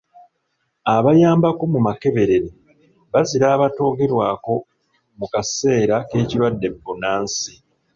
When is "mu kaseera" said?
5.19-5.95